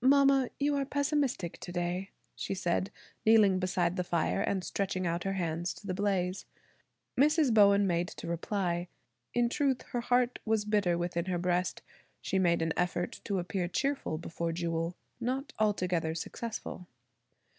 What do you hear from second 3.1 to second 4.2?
kneeling beside the